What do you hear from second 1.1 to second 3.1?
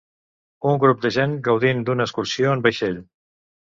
gent gaudint d'una excursió en vaixell.